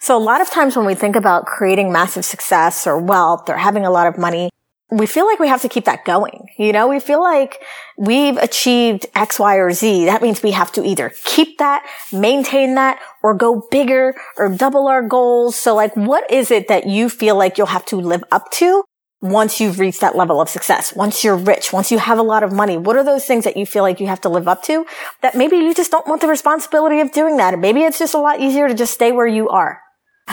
So 0.00 0.14
a 0.14 0.20
lot 0.20 0.42
of 0.42 0.50
times 0.50 0.76
when 0.76 0.84
we 0.84 0.94
think 0.94 1.16
about 1.16 1.46
creating 1.46 1.92
massive 1.92 2.26
success 2.26 2.86
or 2.86 2.98
wealth 3.00 3.48
or 3.48 3.56
having 3.56 3.86
a 3.86 3.90
lot 3.90 4.06
of 4.06 4.18
money, 4.18 4.50
we 4.90 5.06
feel 5.06 5.26
like 5.26 5.38
we 5.38 5.48
have 5.48 5.62
to 5.62 5.68
keep 5.68 5.84
that 5.84 6.04
going. 6.04 6.48
You 6.58 6.72
know, 6.72 6.88
we 6.88 7.00
feel 7.00 7.22
like 7.22 7.62
we've 7.96 8.36
achieved 8.36 9.06
X, 9.14 9.38
Y, 9.38 9.56
or 9.56 9.70
Z. 9.72 10.06
That 10.06 10.22
means 10.22 10.42
we 10.42 10.50
have 10.50 10.72
to 10.72 10.84
either 10.84 11.12
keep 11.24 11.58
that, 11.58 11.86
maintain 12.12 12.74
that, 12.74 13.00
or 13.22 13.34
go 13.34 13.66
bigger 13.70 14.14
or 14.36 14.48
double 14.48 14.88
our 14.88 15.02
goals. 15.02 15.56
So 15.56 15.74
like, 15.74 15.96
what 15.96 16.30
is 16.30 16.50
it 16.50 16.68
that 16.68 16.86
you 16.86 17.08
feel 17.08 17.36
like 17.36 17.56
you'll 17.56 17.68
have 17.68 17.86
to 17.86 17.96
live 17.96 18.24
up 18.32 18.50
to 18.52 18.82
once 19.22 19.60
you've 19.60 19.78
reached 19.78 20.00
that 20.00 20.16
level 20.16 20.40
of 20.40 20.48
success? 20.48 20.94
Once 20.94 21.22
you're 21.22 21.36
rich, 21.36 21.72
once 21.72 21.92
you 21.92 21.98
have 21.98 22.18
a 22.18 22.22
lot 22.22 22.42
of 22.42 22.52
money, 22.52 22.76
what 22.76 22.96
are 22.96 23.04
those 23.04 23.26
things 23.26 23.44
that 23.44 23.56
you 23.56 23.66
feel 23.66 23.84
like 23.84 24.00
you 24.00 24.08
have 24.08 24.20
to 24.22 24.28
live 24.28 24.48
up 24.48 24.62
to 24.64 24.86
that 25.22 25.36
maybe 25.36 25.56
you 25.56 25.72
just 25.72 25.92
don't 25.92 26.06
want 26.08 26.20
the 26.20 26.28
responsibility 26.28 27.00
of 27.00 27.12
doing 27.12 27.36
that? 27.36 27.58
maybe 27.58 27.82
it's 27.82 27.98
just 27.98 28.14
a 28.14 28.18
lot 28.18 28.40
easier 28.40 28.66
to 28.66 28.74
just 28.74 28.92
stay 28.92 29.12
where 29.12 29.26
you 29.26 29.48
are. 29.48 29.80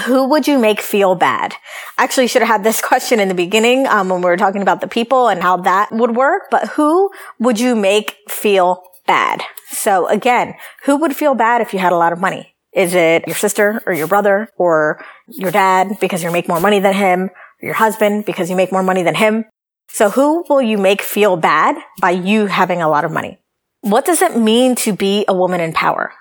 Who 0.06 0.28
would 0.30 0.48
you 0.48 0.60
make 0.60 0.82
feel 0.82 1.16
bad? 1.16 1.54
Actually, 1.98 2.28
should 2.28 2.42
have 2.42 2.50
had 2.50 2.64
this 2.64 2.82
question 2.92 3.20
in 3.20 3.28
the 3.28 3.34
beginning 3.34 3.88
um, 3.88 4.10
when 4.10 4.22
we 4.22 4.26
were 4.26 4.38
talking 4.38 4.62
about 4.62 4.82
the 4.82 4.88
people 4.88 5.28
and 5.28 5.42
how 5.42 5.58
that 5.58 5.92
would 5.92 6.16
work. 6.16 6.44
But 6.52 6.70
who 6.70 7.10
would 7.40 7.60
you 7.60 7.76
make 7.76 8.16
feel 8.30 8.84
bad? 9.06 9.42
So 9.72 10.08
again, 10.08 10.56
who 10.86 10.98
would 10.98 11.16
feel 11.16 11.36
bad 11.36 11.62
if 11.62 11.74
you 11.74 11.80
had 11.80 11.94
a 11.94 11.98
lot 11.98 12.14
of 12.14 12.20
money? 12.20 12.54
Is 12.74 12.94
it 12.94 13.26
your 13.28 13.36
sister 13.36 13.82
or 13.86 13.94
your 13.94 14.08
brother 14.08 14.50
or 14.58 15.04
your 15.28 15.52
dad 15.52 15.98
because 16.00 16.24
you 16.24 16.32
make 16.32 16.48
more 16.48 16.60
money 16.60 16.80
than 16.80 16.94
him? 16.94 17.30
Or 17.62 17.66
your 17.66 17.74
husband 17.74 18.26
because 18.26 18.50
you 18.50 18.56
make 18.56 18.72
more 18.72 18.84
money 18.84 19.04
than 19.04 19.16
him? 19.16 19.46
So 19.90 20.10
who 20.10 20.44
will 20.50 20.62
you 20.62 20.78
make 20.78 21.02
feel 21.02 21.38
bad 21.38 21.76
by 22.00 22.12
you 22.12 22.46
having 22.46 22.82
a 22.82 22.90
lot 22.90 23.06
of 23.06 23.12
money? 23.12 23.40
What 23.82 24.06
does 24.06 24.22
it 24.22 24.38
mean 24.38 24.76
to 24.76 24.94
be 24.94 25.26
a 25.28 25.34
woman 25.34 25.62
in 25.62 25.74
power? 25.74 26.12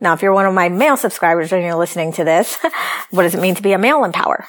Now, 0.00 0.12
if 0.12 0.22
you're 0.22 0.32
one 0.32 0.46
of 0.46 0.54
my 0.54 0.68
male 0.68 0.96
subscribers 0.96 1.52
and 1.52 1.62
you're 1.62 1.74
listening 1.74 2.12
to 2.12 2.24
this, 2.24 2.58
what 3.10 3.22
does 3.22 3.34
it 3.34 3.40
mean 3.40 3.54
to 3.54 3.62
be 3.62 3.72
a 3.72 3.78
male 3.78 4.04
in 4.04 4.12
power? 4.12 4.46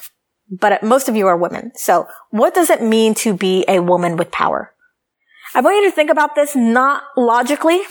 But 0.49 0.83
most 0.83 1.09
of 1.09 1.15
you 1.15 1.27
are 1.27 1.37
women. 1.37 1.71
So 1.75 2.07
what 2.29 2.53
does 2.53 2.69
it 2.69 2.81
mean 2.81 3.15
to 3.15 3.33
be 3.33 3.65
a 3.67 3.79
woman 3.79 4.17
with 4.17 4.31
power? 4.31 4.73
I 5.53 5.61
want 5.61 5.77
you 5.77 5.89
to 5.89 5.95
think 5.95 6.09
about 6.09 6.35
this 6.35 6.55
not 6.55 7.03
logically, 7.15 7.81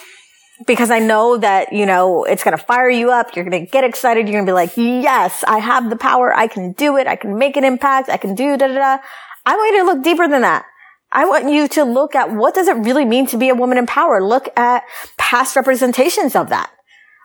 because 0.67 0.91
I 0.91 0.99
know 0.99 1.37
that, 1.39 1.73
you 1.73 1.87
know, 1.87 2.25
it's 2.25 2.45
going 2.45 2.57
to 2.57 2.63
fire 2.63 2.89
you 2.89 3.11
up. 3.11 3.35
You're 3.35 3.45
going 3.45 3.65
to 3.65 3.71
get 3.71 3.85
excited. 3.85 4.27
You're 4.27 4.35
going 4.35 4.47
to 4.47 4.51
be 4.51 4.55
like, 4.55 4.77
yes, 4.77 5.45
I 5.47 5.59
have 5.59 5.91
the 5.91 5.97
power. 5.97 6.35
I 6.35 6.47
can 6.47 6.73
do 6.73 6.97
it. 6.97 7.07
I 7.07 7.17
can 7.17 7.39
make 7.39 7.57
an 7.57 7.65
impact. 7.65 8.09
I 8.09 8.17
can 8.17 8.35
do 8.35 8.57
da 8.57 8.69
da 8.69 8.75
da. 8.75 9.03
I 9.47 9.57
want 9.57 9.75
you 9.75 9.81
to 9.81 9.87
look 9.87 10.05
deeper 10.05 10.29
than 10.29 10.43
that. 10.43 10.65
I 11.13 11.27
want 11.27 11.51
you 11.51 11.69
to 11.69 11.85
look 11.85 12.15
at 12.15 12.33
what 12.33 12.55
does 12.55 12.67
it 12.67 12.77
really 12.79 13.05
mean 13.05 13.27
to 13.29 13.37
be 13.37 13.49
a 13.49 13.55
woman 13.55 13.79
in 13.79 13.87
power? 13.87 14.23
Look 14.23 14.49
at 14.57 14.83
past 15.17 15.55
representations 15.55 16.35
of 16.35 16.49
that. 16.49 16.71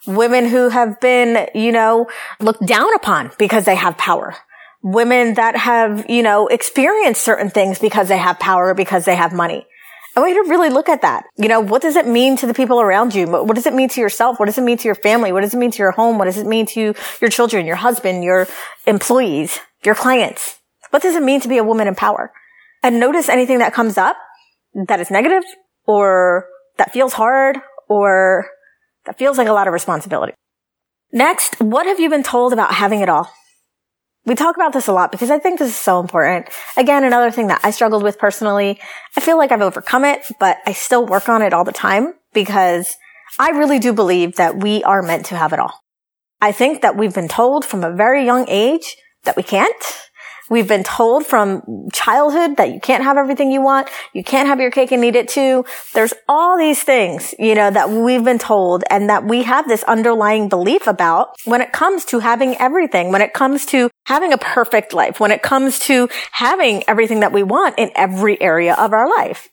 Women 0.08 0.48
who 0.48 0.70
have 0.70 1.00
been, 1.00 1.48
you 1.53 1.72
know, 1.72 2.08
looked 2.39 2.65
down 2.65 2.94
upon 2.96 3.32
because 3.38 3.65
they 3.65 3.75
have 3.75 3.98
power. 3.98 4.36
Women 4.82 5.34
that 5.34 5.58
have, 5.58 6.10
you 6.10 6.24
know, 6.24 6.48
experienced 6.48 7.22
certain 7.22 7.50
things 7.50 7.79
because 7.79 8.08
they 8.08 8.18
have 8.18 8.39
power, 8.39 8.74
because 8.74 9.06
they 9.06 9.15
have 9.15 9.34
money. 9.34 9.65
I 10.15 10.22
want 10.22 10.34
you 10.34 10.44
to 10.44 10.50
really 10.50 10.70
look 10.70 10.89
at 10.89 11.01
that. 11.01 11.25
You 11.38 11.48
know, 11.48 11.60
what 11.60 11.82
does 11.82 11.96
it 11.96 12.08
mean 12.08 12.36
to 12.38 12.48
the 12.48 12.53
people 12.53 12.82
around 12.82 13.13
you? 13.13 13.27
What 13.27 13.56
does 13.56 13.68
it 13.68 13.74
mean 13.74 13.89
to 13.89 14.01
yourself? 14.01 14.39
What 14.39 14.48
does 14.48 14.58
it 14.58 14.63
mean 14.63 14.77
to 14.77 14.88
your 14.88 14.96
family? 14.96 15.32
What 15.32 15.41
does 15.41 15.53
it 15.53 15.58
mean 15.58 15.72
to 15.72 15.77
your 15.77 15.91
home? 15.91 16.18
What 16.18 16.25
does 16.25 16.38
it 16.38 16.48
mean 16.48 16.65
to 16.68 16.94
your 17.22 17.29
children, 17.29 17.65
your 17.65 17.75
husband, 17.75 18.24
your 18.24 18.48
employees, 18.88 19.60
your 19.86 19.96
clients? 19.96 20.58
What 20.89 21.03
does 21.03 21.15
it 21.15 21.24
mean 21.24 21.41
to 21.41 21.48
be 21.48 21.58
a 21.58 21.63
woman 21.63 21.88
in 21.88 21.96
power? 21.96 22.32
And 22.82 23.00
notice 23.00 23.29
anything 23.29 23.60
that 23.60 23.74
comes 23.74 23.98
up 23.98 24.18
that 24.74 25.00
is 25.00 25.12
negative 25.12 25.44
or 25.86 26.48
that 26.77 26.91
feels 26.91 27.13
hard 27.13 27.58
or 27.88 28.48
that 29.10 29.18
feels 29.18 29.39
like 29.39 29.48
a 29.48 29.54
lot 29.54 29.66
of 29.66 29.74
responsibility. 29.74 30.34
Next, 31.12 31.60
what 31.60 31.88
have 31.88 32.00
you 32.00 32.12
been 32.12 32.22
told 32.22 32.54
about 32.54 32.75
having 32.75 33.01
it 33.01 33.10
all? 33.10 33.34
We 34.24 34.36
talk 34.36 34.56
about 34.56 34.72
this 34.72 34.86
a 34.86 34.92
lot 34.92 35.12
because 35.12 35.32
I 35.32 35.39
think 35.39 35.58
this 35.58 35.70
is 35.70 35.75
so 35.75 36.00
important. 36.00 36.46
Again, 36.78 37.04
another 37.04 37.32
thing 37.32 37.48
that 37.48 37.60
I 37.63 37.72
struggled 37.72 38.04
with 38.04 38.20
personally. 38.20 38.80
I 39.18 39.22
feel 39.22 39.36
like 39.36 39.51
I've 39.51 39.63
overcome 39.63 40.06
it, 40.06 40.28
but 40.39 40.58
I 40.68 40.74
still 40.74 41.08
work 41.08 41.28
on 41.28 41.42
it 41.42 41.54
all 41.54 41.63
the 41.63 41.72
time 41.72 42.13
because 42.36 42.96
I 43.39 43.50
really 43.50 43.80
do 43.80 43.94
believe 43.94 44.36
that 44.36 44.62
we 44.62 44.84
are 44.84 45.01
meant 45.01 45.25
to 45.28 45.36
have 45.36 45.54
it 45.54 45.60
all. 45.60 45.80
I 46.39 46.51
think 46.51 46.84
that 46.84 46.96
we've 46.96 47.16
been 47.16 47.28
told 47.28 47.66
from 47.66 47.84
a 47.84 47.92
very 47.92 48.24
young 48.24 48.46
age 48.48 48.96
that 49.24 49.36
we 49.36 49.42
can't. 49.42 49.84
We've 50.50 50.68
been 50.68 50.84
told 50.84 51.25
from 51.27 51.89
childhood 51.94 52.58
that 52.58 52.74
you 52.74 52.79
can't 52.79 53.03
have 53.03 53.18
everything 53.18 53.51
you 53.51 53.62
want. 53.62 53.88
You 54.13 54.24
can't 54.24 54.48
have 54.48 54.60
your 54.60 54.72
cake 54.72 54.91
and 54.91 55.06
eat 55.06 55.15
it 55.15 55.27
too. 55.27 55.63
There's 55.94 56.13
all 56.27 56.58
these 56.58 56.82
things, 56.82 57.36
you 57.38 57.53
know, 57.53 57.70
that 57.70 57.91
we've 57.91 58.24
been 58.24 58.39
told 58.39 58.84
and 58.89 59.10
that 59.10 59.25
we 59.25 59.44
have 59.44 59.68
this 59.68 59.84
underlying 59.84 60.50
belief 60.50 60.88
about 60.88 61.36
when 61.46 61.62
it 61.62 61.72
comes 61.72 62.03
to 62.06 62.20
having 62.20 62.58
everything, 62.58 63.12
when 63.12 63.22
it 63.22 63.34
comes 63.34 63.65
to 63.68 63.89
having 64.06 64.34
a 64.34 64.38
perfect 64.38 64.94
life, 64.94 65.20
when 65.20 65.32
it 65.32 65.44
comes 65.44 65.77
to 65.79 66.10
having 66.32 66.84
everything 66.88 67.20
that 67.20 67.32
we 67.32 67.44
want 67.44 67.77
in 67.77 67.91
every 67.96 68.41
area 68.41 68.74
of 68.74 68.91
our 68.91 69.08
life. 69.08 69.50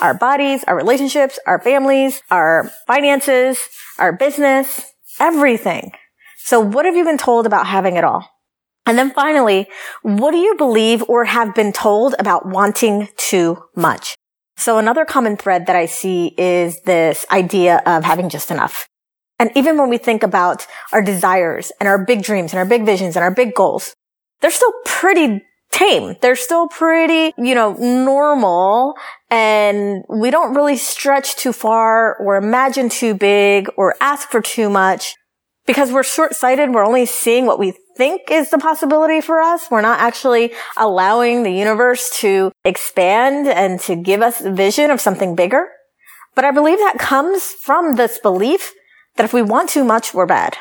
Our 0.00 0.14
bodies, 0.14 0.64
our 0.64 0.76
relationships, 0.76 1.38
our 1.46 1.60
families, 1.60 2.22
our 2.30 2.70
finances, 2.86 3.58
our 3.98 4.12
business, 4.12 4.92
everything. 5.20 5.90
So 6.38 6.60
what 6.60 6.86
have 6.86 6.96
you 6.96 7.04
been 7.04 7.18
told 7.18 7.44
about 7.44 7.66
having 7.66 7.96
it 7.96 8.04
all? 8.04 8.37
And 8.88 8.96
then 8.96 9.10
finally, 9.10 9.68
what 10.00 10.30
do 10.30 10.38
you 10.38 10.54
believe 10.54 11.04
or 11.08 11.26
have 11.26 11.54
been 11.54 11.74
told 11.74 12.14
about 12.18 12.46
wanting 12.46 13.08
too 13.18 13.62
much? 13.76 14.16
So 14.56 14.78
another 14.78 15.04
common 15.04 15.36
thread 15.36 15.66
that 15.66 15.76
I 15.76 15.84
see 15.84 16.34
is 16.38 16.80
this 16.80 17.26
idea 17.30 17.82
of 17.84 18.04
having 18.04 18.30
just 18.30 18.50
enough. 18.50 18.88
And 19.38 19.50
even 19.54 19.76
when 19.76 19.90
we 19.90 19.98
think 19.98 20.22
about 20.22 20.66
our 20.94 21.02
desires 21.02 21.70
and 21.78 21.86
our 21.86 22.02
big 22.02 22.22
dreams 22.22 22.54
and 22.54 22.58
our 22.58 22.64
big 22.64 22.86
visions 22.86 23.14
and 23.14 23.22
our 23.22 23.30
big 23.30 23.54
goals, 23.54 23.94
they're 24.40 24.50
still 24.50 24.72
pretty 24.86 25.42
tame. 25.70 26.16
They're 26.22 26.34
still 26.34 26.66
pretty, 26.66 27.34
you 27.36 27.54
know, 27.54 27.74
normal 27.74 28.94
and 29.30 30.02
we 30.08 30.30
don't 30.30 30.54
really 30.54 30.78
stretch 30.78 31.36
too 31.36 31.52
far 31.52 32.16
or 32.16 32.36
imagine 32.36 32.88
too 32.88 33.12
big 33.12 33.68
or 33.76 33.94
ask 34.00 34.30
for 34.30 34.40
too 34.40 34.70
much 34.70 35.14
because 35.66 35.92
we're 35.92 36.02
short 36.02 36.34
sighted. 36.34 36.70
We're 36.70 36.86
only 36.86 37.04
seeing 37.04 37.44
what 37.44 37.58
we 37.58 37.74
think 37.98 38.30
is 38.30 38.50
the 38.50 38.58
possibility 38.58 39.20
for 39.20 39.40
us. 39.40 39.68
We're 39.70 39.82
not 39.82 39.98
actually 39.98 40.52
allowing 40.76 41.42
the 41.42 41.52
universe 41.52 42.16
to 42.20 42.52
expand 42.64 43.48
and 43.48 43.80
to 43.80 43.96
give 43.96 44.22
us 44.22 44.40
a 44.40 44.52
vision 44.52 44.92
of 44.92 45.00
something 45.00 45.34
bigger. 45.34 45.66
But 46.36 46.44
I 46.44 46.52
believe 46.52 46.78
that 46.78 46.98
comes 47.00 47.42
from 47.42 47.96
this 47.96 48.18
belief 48.20 48.72
that 49.16 49.24
if 49.24 49.32
we 49.32 49.42
want 49.42 49.68
too 49.68 49.82
much, 49.82 50.14
we're 50.14 50.26
bad. 50.26 50.56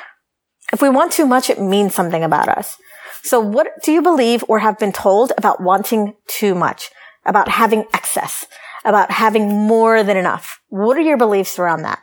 If 0.74 0.82
we 0.82 0.89
want 0.89 1.12
too 1.13 1.27
much, 1.27 1.50
it 1.51 1.62
means 1.62 1.94
something 1.94 2.24
about 2.24 2.50
us. 2.50 2.75
So 3.22 3.39
what 3.39 3.67
do 3.84 3.91
you 3.91 4.01
believe 4.01 4.44
or 4.48 4.60
have 4.60 4.79
been 4.79 4.91
told 4.91 5.32
about 5.38 5.62
wanting 5.62 6.15
too 6.27 6.56
much, 6.56 6.89
about 7.24 7.50
having 7.50 7.86
excess, 7.94 8.48
about 8.84 9.12
having 9.12 9.48
more 9.48 10.03
than 10.03 10.17
enough? 10.17 10.60
What 10.70 10.98
are 10.98 11.01
your 11.01 11.17
beliefs 11.17 11.60
around 11.60 11.84
that? 11.84 12.00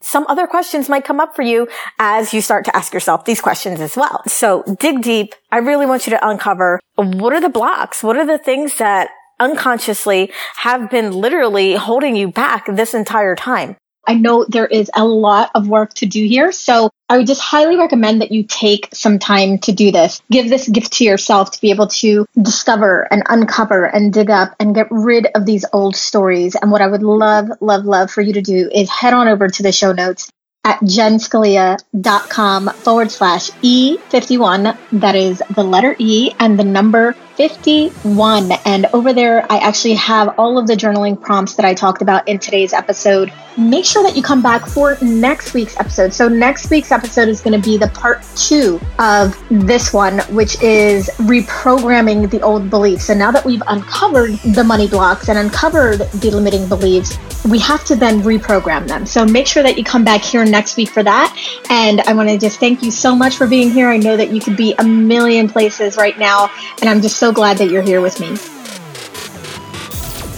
Some 0.00 0.26
other 0.28 0.46
questions 0.46 0.88
might 0.88 1.04
come 1.04 1.20
up 1.20 1.34
for 1.34 1.42
you 1.42 1.68
as 1.98 2.32
you 2.32 2.40
start 2.40 2.64
to 2.66 2.76
ask 2.76 2.92
yourself 2.92 3.24
these 3.24 3.40
questions 3.40 3.80
as 3.80 3.96
well. 3.96 4.22
So 4.26 4.62
dig 4.78 5.02
deep. 5.02 5.34
I 5.50 5.58
really 5.58 5.86
want 5.86 6.06
you 6.06 6.10
to 6.10 6.28
uncover 6.28 6.80
what 6.94 7.32
are 7.32 7.40
the 7.40 7.48
blocks? 7.48 8.02
What 8.02 8.16
are 8.16 8.26
the 8.26 8.38
things 8.38 8.76
that 8.76 9.10
unconsciously 9.40 10.32
have 10.56 10.90
been 10.90 11.12
literally 11.12 11.74
holding 11.74 12.16
you 12.16 12.30
back 12.30 12.66
this 12.66 12.94
entire 12.94 13.34
time? 13.34 13.76
I 14.06 14.14
know 14.14 14.46
there 14.48 14.66
is 14.66 14.90
a 14.94 15.04
lot 15.04 15.50
of 15.54 15.68
work 15.68 15.92
to 15.94 16.06
do 16.06 16.24
here. 16.24 16.50
So 16.52 16.90
I 17.08 17.18
would 17.18 17.26
just 17.26 17.40
highly 17.40 17.76
recommend 17.76 18.22
that 18.22 18.32
you 18.32 18.42
take 18.42 18.88
some 18.94 19.18
time 19.18 19.58
to 19.58 19.72
do 19.72 19.92
this. 19.92 20.22
Give 20.30 20.48
this 20.48 20.68
gift 20.68 20.94
to 20.94 21.04
yourself 21.04 21.50
to 21.52 21.60
be 21.60 21.70
able 21.70 21.88
to 21.88 22.26
discover 22.40 23.06
and 23.10 23.22
uncover 23.28 23.84
and 23.84 24.12
dig 24.12 24.30
up 24.30 24.54
and 24.60 24.74
get 24.74 24.88
rid 24.90 25.26
of 25.34 25.44
these 25.44 25.64
old 25.72 25.96
stories. 25.96 26.54
And 26.54 26.70
what 26.70 26.80
I 26.80 26.86
would 26.86 27.02
love, 27.02 27.48
love, 27.60 27.84
love 27.84 28.10
for 28.10 28.22
you 28.22 28.32
to 28.34 28.42
do 28.42 28.70
is 28.72 28.88
head 28.88 29.12
on 29.12 29.28
over 29.28 29.48
to 29.48 29.62
the 29.62 29.72
show 29.72 29.92
notes 29.92 30.30
at 30.64 30.80
jenscalia.com 30.80 32.68
forward 32.70 33.10
slash 33.10 33.50
E51. 33.50 34.76
That 34.92 35.14
is 35.14 35.42
the 35.54 35.64
letter 35.64 35.96
E 35.98 36.32
and 36.38 36.58
the 36.58 36.64
number 36.64 37.14
51. 37.38 38.50
And 38.64 38.86
over 38.92 39.12
there, 39.12 39.46
I 39.50 39.58
actually 39.58 39.94
have 39.94 40.36
all 40.40 40.58
of 40.58 40.66
the 40.66 40.74
journaling 40.74 41.18
prompts 41.18 41.54
that 41.54 41.64
I 41.64 41.72
talked 41.72 42.02
about 42.02 42.26
in 42.26 42.40
today's 42.40 42.72
episode. 42.72 43.32
Make 43.56 43.84
sure 43.84 44.02
that 44.02 44.16
you 44.16 44.22
come 44.22 44.42
back 44.42 44.66
for 44.66 44.98
next 45.00 45.54
week's 45.54 45.76
episode. 45.78 46.12
So, 46.12 46.28
next 46.28 46.68
week's 46.68 46.90
episode 46.90 47.28
is 47.28 47.40
going 47.40 47.60
to 47.60 47.64
be 47.64 47.76
the 47.76 47.88
part 47.88 48.24
two 48.36 48.80
of 48.98 49.40
this 49.50 49.92
one, 49.92 50.18
which 50.34 50.60
is 50.62 51.08
reprogramming 51.16 52.28
the 52.30 52.40
old 52.40 52.70
beliefs. 52.70 53.06
So, 53.06 53.14
now 53.14 53.30
that 53.30 53.44
we've 53.44 53.62
uncovered 53.68 54.32
the 54.54 54.64
money 54.64 54.88
blocks 54.88 55.28
and 55.28 55.38
uncovered 55.38 55.98
the 55.98 56.30
limiting 56.30 56.68
beliefs, 56.68 57.18
we 57.46 57.58
have 57.60 57.84
to 57.86 57.96
then 57.96 58.20
reprogram 58.22 58.86
them. 58.86 59.06
So, 59.06 59.24
make 59.24 59.48
sure 59.48 59.62
that 59.64 59.76
you 59.76 59.82
come 59.82 60.04
back 60.04 60.22
here 60.22 60.44
next 60.44 60.76
week 60.76 60.90
for 60.90 61.02
that. 61.02 61.36
And 61.68 62.00
I 62.02 62.12
want 62.14 62.28
to 62.28 62.38
just 62.38 62.60
thank 62.60 62.82
you 62.82 62.92
so 62.92 63.14
much 63.14 63.36
for 63.36 63.48
being 63.48 63.70
here. 63.70 63.88
I 63.88 63.96
know 63.96 64.16
that 64.16 64.30
you 64.30 64.40
could 64.40 64.56
be 64.56 64.74
a 64.78 64.84
million 64.84 65.48
places 65.48 65.96
right 65.96 66.18
now, 66.18 66.48
and 66.80 66.88
I'm 66.88 67.00
just 67.00 67.18
so 67.28 67.34
glad 67.34 67.58
that 67.58 67.70
you're 67.70 67.82
here 67.82 68.00
with 68.00 68.20
me. 68.20 68.28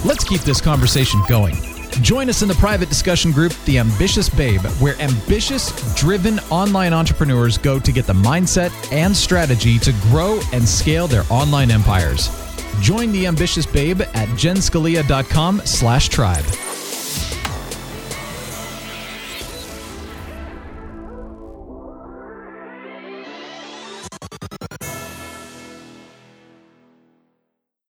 Let's 0.04 0.25
keep 0.25 0.40
this 0.40 0.61
conversation 0.61 1.20
going. 1.28 1.54
Join 2.02 2.28
us 2.28 2.42
in 2.42 2.49
the 2.49 2.54
private 2.54 2.88
discussion 2.88 3.30
group, 3.30 3.52
The 3.64 3.78
Ambitious 3.78 4.28
Babe, 4.28 4.62
where 4.80 5.00
ambitious, 5.00 5.70
driven 5.94 6.40
online 6.50 6.92
entrepreneurs 6.92 7.59
go 7.59 7.78
to 7.78 7.92
get 7.92 8.06
the 8.06 8.12
mindset 8.12 8.73
and 8.92 9.14
strategy 9.14 9.78
to 9.78 9.92
grow 10.11 10.40
and 10.52 10.66
scale 10.66 11.06
their 11.06 11.23
online 11.30 11.70
empires. 11.70 12.28
Join 12.80 13.12
The 13.12 13.26
Ambitious 13.26 13.66
Babe 13.66 14.00
at 14.00 14.28
jenscalia.com 14.30 15.62
slash 15.64 16.09
tribe. 16.09 16.44